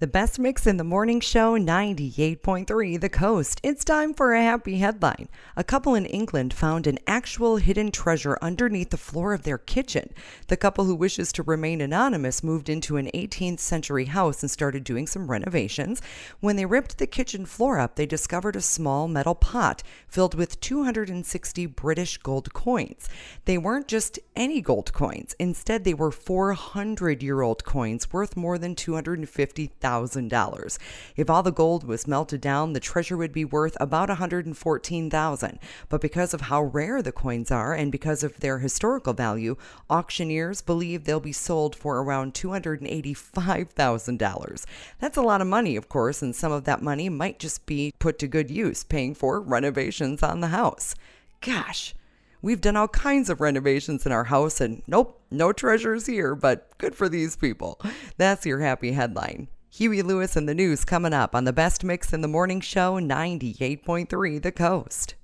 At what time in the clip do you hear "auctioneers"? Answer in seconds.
39.88-40.62